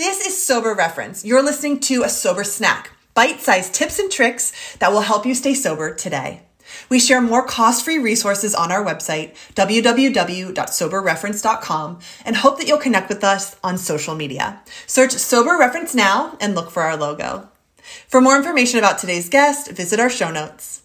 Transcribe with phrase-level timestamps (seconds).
[0.00, 1.26] This is Sober Reference.
[1.26, 5.34] You're listening to a sober snack, bite sized tips and tricks that will help you
[5.34, 6.40] stay sober today.
[6.88, 13.10] We share more cost free resources on our website, www.soberreference.com, and hope that you'll connect
[13.10, 14.62] with us on social media.
[14.86, 17.50] Search Sober Reference now and look for our logo.
[18.08, 20.80] For more information about today's guest, visit our show notes.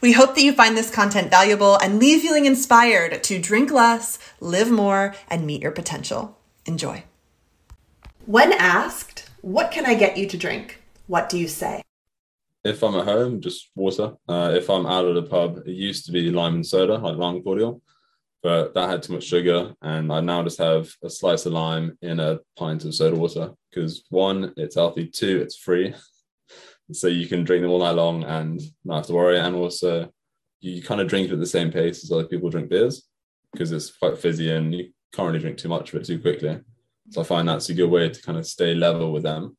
[0.00, 4.18] We hope that you find this content valuable and leave feeling inspired to drink less,
[4.40, 6.38] live more, and meet your potential.
[6.64, 7.04] Enjoy.
[8.26, 10.82] When asked, what can I get you to drink?
[11.08, 11.82] What do you say?
[12.64, 14.14] If I'm at home, just water.
[14.26, 17.18] Uh, if I'm out at a pub, it used to be lime and soda, like
[17.18, 17.82] lime cordial,
[18.42, 19.74] but that had too much sugar.
[19.82, 23.52] And I now just have a slice of lime in a pint of soda water
[23.68, 25.94] because one, it's healthy, two, it's free.
[26.92, 29.38] so you can drink them all night long and not have to worry.
[29.38, 30.10] And also,
[30.60, 33.06] you kind of drink it at the same pace as other people drink beers
[33.52, 36.58] because it's quite fizzy and you can't really drink too much of it too quickly.
[37.10, 39.56] So I find that's a good way to kind of stay level with them.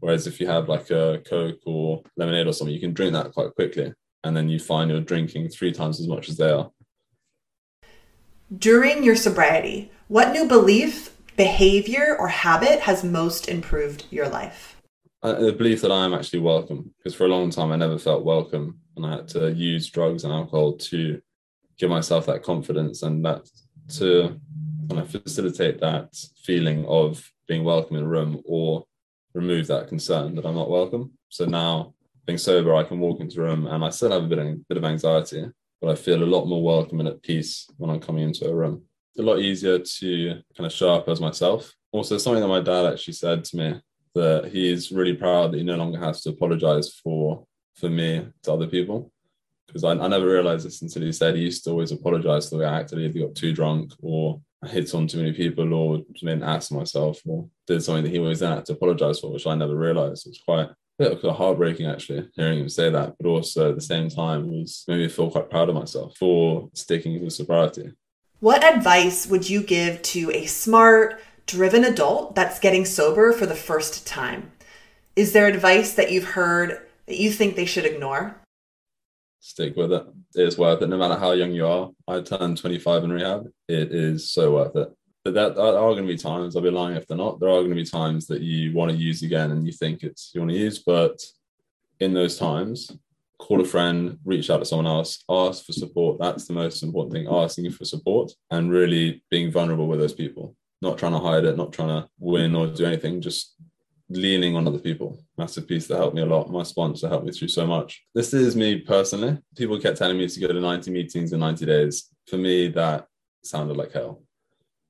[0.00, 3.32] Whereas if you have like a Coke or lemonade or something, you can drink that
[3.32, 3.92] quite quickly.
[4.24, 6.70] And then you find you're drinking three times as much as they are.
[8.56, 14.76] During your sobriety, what new belief, behavior, or habit has most improved your life?
[15.22, 17.98] Uh, the belief that I am actually welcome, because for a long time I never
[17.98, 21.20] felt welcome and I had to use drugs and alcohol to
[21.78, 23.48] give myself that confidence and that
[23.96, 24.40] to
[24.90, 28.84] kind of facilitate that feeling of being welcome in a room or
[29.34, 31.12] remove that concern that I'm not welcome.
[31.28, 31.94] So now
[32.26, 34.68] being sober, I can walk into a room and I still have a bit of,
[34.68, 35.44] bit of anxiety,
[35.80, 38.54] but I feel a lot more welcome and at peace when I'm coming into a
[38.54, 38.82] room.
[39.12, 41.72] It's a lot easier to kind of show up as myself.
[41.92, 43.80] Also, something that my dad actually said to me
[44.14, 47.46] that he's really proud that he no longer has to apologize for
[47.76, 49.12] for me to other people
[49.66, 52.56] because I, I, never realized this until he said he used to always apologize for
[52.56, 55.72] the way I acted he got too drunk or I hit on too many people
[55.72, 56.02] or
[56.42, 59.54] ass of myself or did something that he then had to apologize for, which I
[59.54, 60.26] never realized.
[60.26, 63.76] It was quite a bit of heartbreaking actually hearing him say that, but also at
[63.76, 67.92] the same time was made me feel quite proud of myself for sticking to sobriety.
[68.40, 73.54] What advice would you give to a smart, driven adult that's getting sober for the
[73.54, 74.52] first time?
[75.16, 78.39] Is there advice that you've heard that you think they should ignore?
[79.50, 80.06] Stick with it.
[80.34, 81.90] It's worth it, no matter how young you are.
[82.08, 83.48] I turned 25 in rehab.
[83.68, 84.88] It is so worth it.
[85.24, 87.40] But that there are going to be times I'll be lying if they're not.
[87.40, 90.02] There are going to be times that you want to use again and you think
[90.02, 91.20] it's you want to use, but
[91.98, 92.90] in those times,
[93.38, 96.18] call a friend, reach out to someone else, ask for support.
[96.18, 97.28] That's the most important thing.
[97.28, 100.56] Asking for support and really being vulnerable with those people.
[100.80, 103.20] Not trying to hide it, not trying to win or do anything.
[103.20, 103.54] Just
[104.10, 105.22] leaning on other people.
[105.38, 106.50] Massive piece that helped me a lot.
[106.50, 108.04] My sponsor helped me through so much.
[108.14, 109.38] This is me personally.
[109.56, 112.10] People kept telling me to go to 90 meetings in 90 days.
[112.26, 113.06] For me, that
[113.42, 114.22] sounded like hell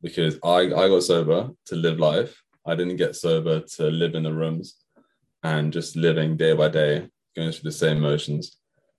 [0.02, 2.42] because I, I got sober to live life.
[2.66, 4.76] I didn't get sober to live in the rooms
[5.42, 8.56] and just living day by day, going through the same motions.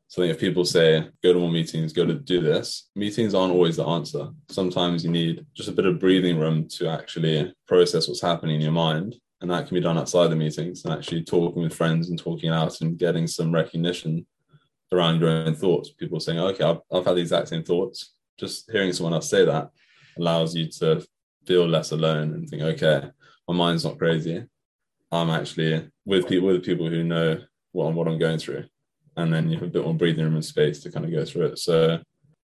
[0.07, 3.33] So I think if people say, go to more meetings, go to do this, meetings
[3.33, 4.27] aren't always the answer.
[4.49, 8.61] Sometimes you need just a bit of breathing room to actually process what's happening in
[8.61, 12.09] your mind and that can be done outside the meetings and actually talking with friends
[12.09, 14.25] and talking out and getting some recognition
[14.91, 15.89] around your own thoughts.
[15.89, 18.13] People saying, okay, I've, I've had the exact same thoughts.
[18.37, 19.69] Just hearing someone else say that
[20.17, 21.05] allows you to
[21.47, 23.09] feel less alone and think, okay,
[23.47, 24.43] my mind's not crazy.
[25.11, 27.39] I'm actually with people with people who know
[27.71, 28.65] what I'm, what I'm going through.
[29.17, 31.25] And then you have a bit more breathing room and space to kind of go
[31.25, 31.59] through it.
[31.59, 31.99] So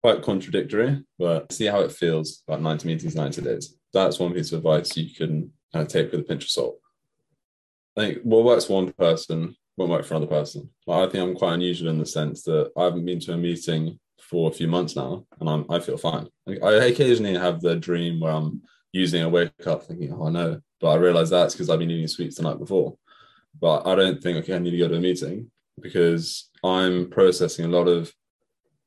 [0.03, 3.75] quite contradictory, but see how it feels about 90 meetings, 90 days.
[3.91, 5.51] That's one piece of advice you can
[5.83, 6.79] take with a pinch of salt.
[7.97, 10.69] I think what works for one person won't work for another person.
[10.87, 13.37] Like, I think I'm quite unusual in the sense that I haven't been to a
[13.37, 16.27] meeting for a few months now, and I'm I feel fine.
[16.47, 20.89] I occasionally have the dream where I'm using a wake up thinking, oh no, but
[20.89, 22.97] I realize that's because I've been eating sweets the night before.
[23.59, 27.65] But I don't think okay, I need to go to a meeting because I'm processing
[27.65, 28.11] a lot of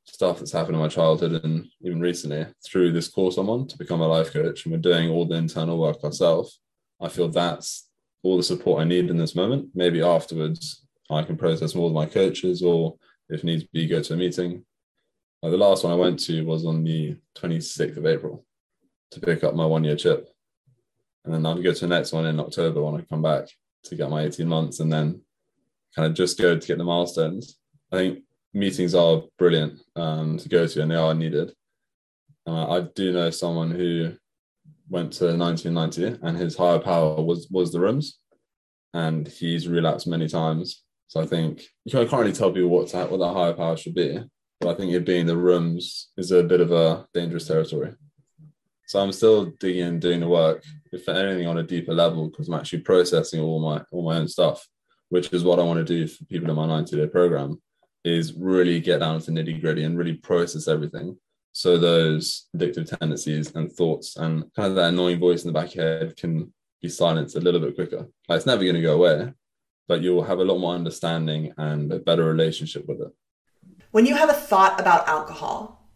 [0.05, 3.77] stuff that's happened in my childhood and even recently through this course I'm on to
[3.79, 6.61] become a life coach, and we're doing all the internal work ourselves.
[7.01, 7.89] I feel that's
[8.23, 9.71] all the support I need in this moment.
[9.75, 12.97] Maybe afterwards I can process more with my coaches, or
[13.29, 14.65] if needs be, go to a meeting.
[15.43, 18.45] the last one I went to was on the 26th of April
[19.13, 20.29] to pick up my one year chip.
[21.25, 23.49] And then I'll go to the next one in October when I come back
[23.85, 25.21] to get my 18 months and then
[25.95, 27.59] kind of just go to get the milestones.
[27.93, 28.21] I think
[28.53, 31.53] meetings are brilliant um, to go to and they are needed.
[32.47, 34.15] Uh, I do know someone who
[34.89, 38.19] went to 1990 and his higher power was was the rooms
[38.95, 40.85] and he's relapsed many times.
[41.09, 43.95] So i think you can't really tell people what to, what that higher power should
[43.95, 44.21] be
[44.61, 47.95] but i think it being the rooms is a bit of a dangerous territory.
[48.87, 52.49] So i'm still digging and doing the work if anything, on a deeper level because
[52.49, 54.67] I'm actually processing all my all my own stuff,
[55.09, 57.61] which is what I want to do for people in my 90 day program,
[58.05, 61.17] is really get down to nitty gritty and really process everything.
[61.53, 65.69] So those addictive tendencies and thoughts and kind of that annoying voice in the back
[65.69, 68.09] of your head can be silenced a little bit quicker.
[68.29, 69.33] Like it's never going to go away,
[69.89, 73.13] but you'll have a lot more understanding and a better relationship with it.
[73.91, 75.89] When you have a thought about alcohol,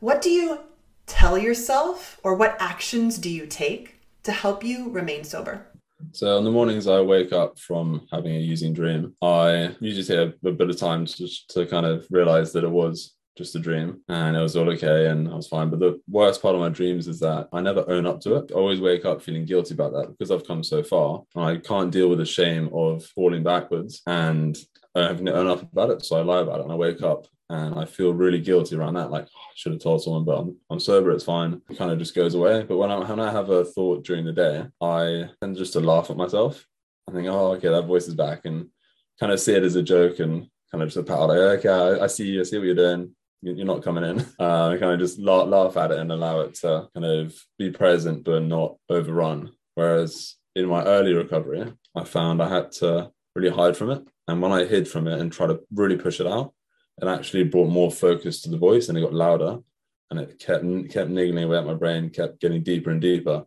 [0.00, 0.60] what do you
[1.06, 5.66] tell yourself or what actions do you take to help you remain sober?
[6.12, 10.34] So on the mornings I wake up from having a using dream, I usually take
[10.44, 13.58] a, a bit of time just to kind of realize that it was just a
[13.58, 15.68] dream and it was all okay and I was fine.
[15.70, 18.50] But the worst part of my dreams is that I never own up to it.
[18.50, 21.22] I always wake up feeling guilty about that because I've come so far.
[21.36, 24.56] I can't deal with the shame of falling backwards and
[24.94, 26.04] I haven't own up about it.
[26.04, 28.94] So I lie about it and I wake up and I feel really guilty around
[28.94, 29.10] that.
[29.10, 31.10] Like oh, I should have told someone, but I'm, I'm sober.
[31.10, 31.60] It's fine.
[31.70, 32.62] It kind of just goes away.
[32.62, 35.80] But when I when I have a thought during the day, I tend just to
[35.80, 36.66] laugh at myself.
[37.08, 38.68] I think, oh, okay, that voice is back, and
[39.20, 41.68] kind of see it as a joke and kind of just a pat like, okay,
[41.68, 43.14] I, I see you, I see what you're doing.
[43.54, 44.26] You're not coming in.
[44.38, 47.70] Uh, kind of just laugh, laugh at it and allow it to kind of be
[47.70, 49.52] present but not overrun.
[49.74, 54.02] Whereas in my early recovery, I found I had to really hide from it.
[54.28, 56.52] And when I hid from it and tried to really push it out,
[57.00, 59.58] it actually brought more focus to the voice and it got louder
[60.10, 63.44] and it kept kept niggling away at my brain, kept getting deeper and deeper.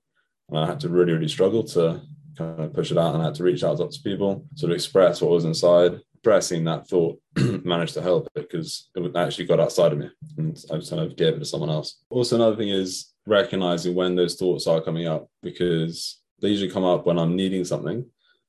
[0.50, 2.02] And I had to really, really struggle to
[2.38, 4.76] kind of push it out and I had to reach out to people, sort of
[4.76, 6.00] express what was inside.
[6.20, 7.20] Expressing that thought
[7.64, 11.02] managed to help it because it actually got outside of me and I just kind
[11.02, 12.04] of gave it to someone else.
[12.10, 16.84] Also, another thing is recognizing when those thoughts are coming up because they usually come
[16.84, 18.06] up when I'm needing something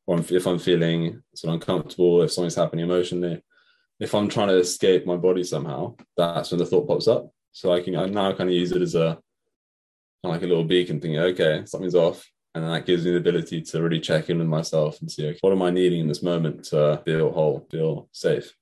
[0.06, 3.42] or if I'm feeling sort of uncomfortable, if something's happening emotionally
[4.00, 7.30] if I'm trying to escape my body somehow, that's when the thought pops up.
[7.52, 9.18] So I can I now kind of use it as a
[10.22, 12.26] like a little beacon, thinking, okay, something's off.
[12.54, 15.38] And that gives me the ability to really check in with myself and see, okay,
[15.40, 18.54] what am I needing in this moment to feel whole, feel safe?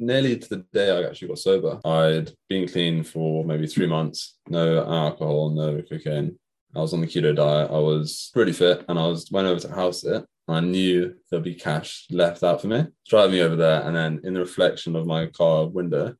[0.00, 4.38] Nearly to the day I actually got sober, I'd been clean for maybe three months,
[4.48, 6.38] no alcohol, no cocaine.
[6.74, 7.70] I was on the keto diet.
[7.70, 11.42] I was pretty fit, and I was went over to house it, I knew there'd
[11.42, 12.86] be cash left out for me.
[13.06, 16.14] Driving me over there, and then in the reflection of my car window,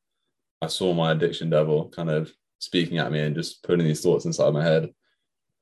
[0.61, 4.25] I saw my addiction devil kind of speaking at me and just putting these thoughts
[4.25, 4.89] inside my head.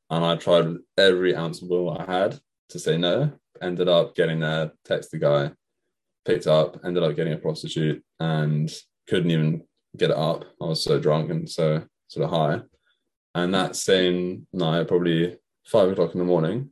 [0.09, 2.39] And I tried every ounce of will I had
[2.69, 3.31] to say no.
[3.62, 5.51] Ended up getting there, text the guy,
[6.25, 8.71] picked up, ended up getting a prostitute, and
[9.07, 9.63] couldn't even
[9.98, 10.45] get it up.
[10.62, 12.62] I was so drunk and so sort of high.
[13.36, 16.69] And that same night, probably five o'clock in the morning,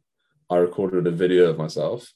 [0.49, 2.11] I recorded a video of myself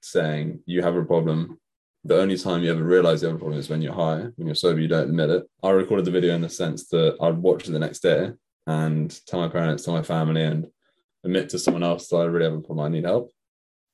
[0.00, 1.58] saying, You have a problem.
[2.04, 4.26] The only time you ever realize you have a problem is when you're high.
[4.36, 5.44] When you're sober, you don't admit it.
[5.62, 8.32] I recorded the video in the sense that I'd watch it the next day
[8.66, 10.66] and tell my parents, tell my family, and
[11.24, 12.86] admit to someone else that I really have a problem.
[12.86, 13.30] I need help.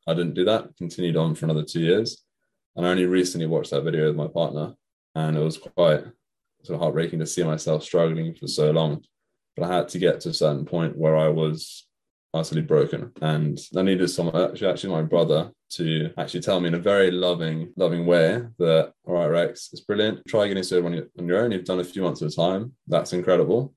[0.06, 2.24] I didn't do that, continued on for another two years.
[2.76, 4.74] And I only recently watched that video with my partner.
[5.14, 6.04] And it was quite
[6.62, 9.02] sort of heartbreaking to see myself struggling for so long.
[9.56, 11.86] But I had to get to a certain point where I was
[12.32, 13.12] utterly broken.
[13.20, 17.10] And I needed someone, actually, actually my brother, to actually tell me in a very
[17.10, 20.26] loving, loving way that, all right, Rex, it's brilliant.
[20.26, 21.52] Try getting sober on your, on your own.
[21.52, 22.72] You've done a few months at a time.
[22.86, 23.74] That's incredible.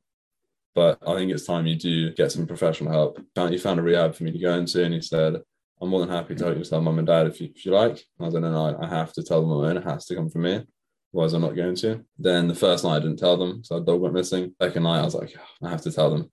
[0.75, 3.19] But I think it's time you do get some professional help.
[3.35, 5.41] You found a rehab for me to go into, and he said,
[5.81, 7.73] I'm more than happy to help you tell mum and dad if you, if you
[7.73, 8.03] like.
[8.19, 9.77] I was like, no, no, I have to tell them own.
[9.77, 10.63] It has to come from me.
[11.13, 12.03] Otherwise, I'm not going to.
[12.17, 14.55] Then the first night I didn't tell them, so I dog went missing.
[14.61, 16.31] Second night, I was like, I have to tell them.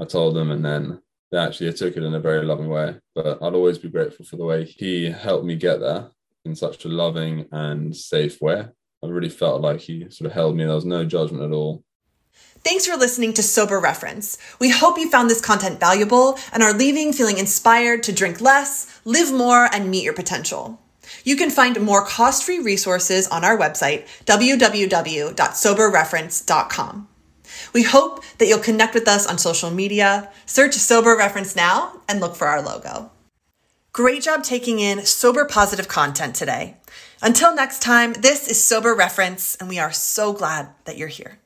[0.00, 2.96] I told them, and then they actually took it in a very loving way.
[3.14, 6.10] But I'd always be grateful for the way he helped me get there
[6.44, 8.66] in such a loving and safe way.
[9.04, 10.64] I really felt like he sort of held me.
[10.64, 11.84] There was no judgment at all.
[12.66, 14.38] Thanks for listening to Sober Reference.
[14.58, 19.00] We hope you found this content valuable and are leaving feeling inspired to drink less,
[19.04, 20.80] live more, and meet your potential.
[21.22, 27.08] You can find more cost free resources on our website, www.soberreference.com.
[27.72, 32.18] We hope that you'll connect with us on social media, search Sober Reference now, and
[32.18, 33.12] look for our logo.
[33.92, 36.78] Great job taking in sober positive content today.
[37.22, 41.38] Until next time, this is Sober Reference, and we are so glad that you're here.